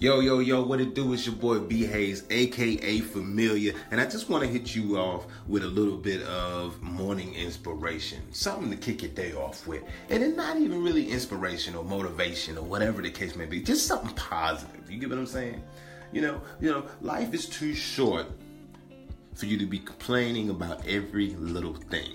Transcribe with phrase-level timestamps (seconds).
[0.00, 1.12] Yo, yo, yo, what it do?
[1.12, 5.26] It's your boy B Hayes, aka Familiar, and I just want to hit you off
[5.48, 10.22] with a little bit of morning inspiration, something to kick your day off with, and
[10.22, 14.14] it's not even really inspiration or motivation or whatever the case may be, just something
[14.14, 14.88] positive.
[14.88, 15.60] You get what I'm saying?
[16.12, 18.26] You know, you know, life is too short
[19.34, 22.14] for you to be complaining about every little thing.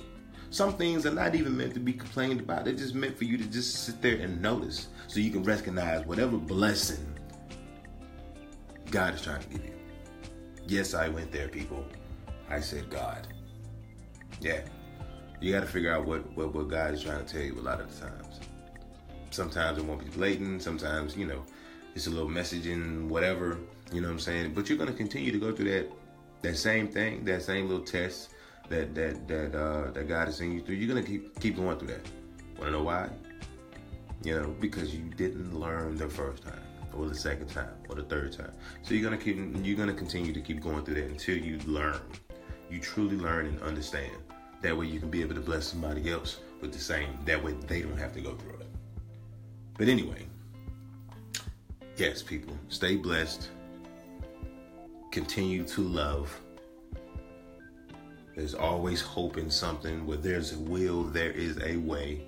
[0.52, 2.64] Some things are not even meant to be complained about.
[2.64, 6.06] They're just meant for you to just sit there and notice so you can recognize
[6.06, 7.14] whatever blessing
[8.94, 9.74] God is trying to give you.
[10.68, 11.84] Yes, I went there, people.
[12.48, 13.28] I said God.
[14.40, 14.62] Yeah.
[15.42, 17.60] You got to figure out what, what, what God is trying to tell you a
[17.60, 18.40] lot of the times.
[19.32, 20.62] Sometimes it won't be blatant.
[20.62, 21.44] Sometimes, you know,
[21.96, 23.58] it's a little messaging, whatever.
[23.92, 24.54] You know what I'm saying?
[24.54, 25.92] But you're going to continue to go through that
[26.44, 28.30] that same thing, that same little test
[28.70, 30.76] that that that uh, that God is sending you through.
[30.76, 32.06] You're going to keep keep going through that.
[32.58, 33.10] Want to know why?
[34.24, 36.62] You know, because you didn't learn the first time
[36.98, 38.52] or the second time or the third time.
[38.82, 42.00] So you're gonna keep you're gonna continue to keep going through that until you learn.
[42.70, 44.16] You truly learn and understand.
[44.62, 47.10] That way you can be able to bless somebody else with the same.
[47.26, 48.68] That way they don't have to go through it.
[49.78, 50.26] But anyway,
[51.98, 53.50] yes, people, stay blessed.
[55.12, 56.40] Continue to love.
[58.36, 60.08] There's always hope in something.
[60.08, 62.24] Where there's a will, there is a way.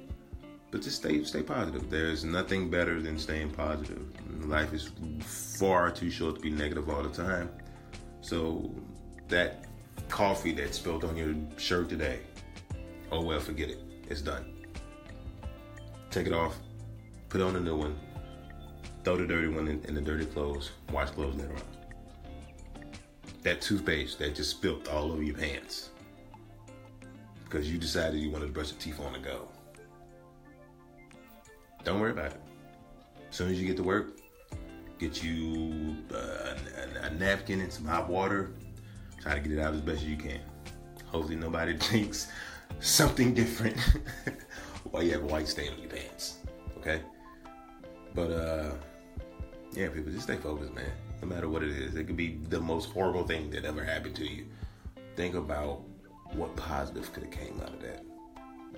[0.75, 1.89] But just stay stay positive.
[1.89, 4.05] There's nothing better than staying positive.
[4.45, 7.49] Life is far too short to be negative all the time.
[8.19, 8.75] So
[9.29, 9.67] that
[10.09, 12.19] coffee that spilled on your shirt today,
[13.09, 13.79] oh well, forget it.
[14.09, 14.53] It's done.
[16.11, 16.57] Take it off,
[17.29, 17.97] put on a new one,
[19.05, 22.83] throw the dirty one in, in the dirty clothes, wash clothes later on.
[23.43, 25.91] That toothpaste that just spilled all over your pants
[27.45, 29.47] because you decided you wanted to brush your teeth on the go.
[31.85, 32.41] Don't worry about it.
[33.29, 34.17] As soon as you get to work,
[34.97, 36.55] get you uh,
[37.01, 38.51] a, a, napkin and some hot water.
[39.21, 40.39] Try to get it out as best as you can.
[41.05, 42.27] Hopefully, nobody thinks
[42.79, 43.77] something different
[44.89, 46.39] while you have a white stain on your pants.
[46.79, 47.01] Okay?
[48.15, 48.71] But, uh,
[49.73, 50.91] yeah, people, just stay focused, man.
[51.21, 54.15] No matter what it is, it could be the most horrible thing that ever happened
[54.15, 54.47] to you.
[55.15, 55.81] Think about
[56.33, 58.03] what positive could have came out of that.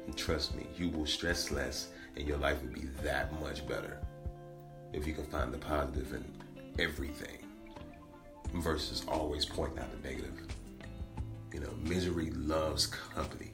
[0.05, 1.87] And trust me, you will stress less
[2.17, 4.00] and your life would be that much better
[4.91, 6.25] if you can find the positive in
[6.79, 7.38] everything
[8.55, 10.47] versus always pointing out the negative.
[11.53, 13.51] You know, misery loves company,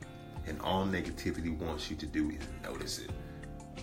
[0.47, 3.11] and all negativity wants you to do is notice it.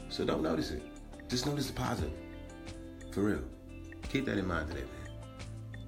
[0.09, 0.83] So don't notice it.
[1.29, 2.13] Just notice the positive.
[3.13, 3.43] For real.
[4.09, 5.81] Keep that in mind today, man.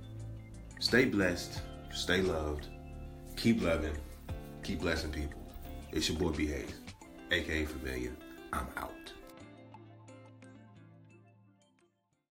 [0.81, 1.63] Stay blessed.
[1.93, 2.69] Stay loved.
[3.37, 3.97] Keep loving.
[4.63, 5.41] Keep blessing people.
[5.93, 6.75] It's your boy B Hayes,
[7.31, 8.13] aka Familiar.
[8.53, 9.13] I'm out.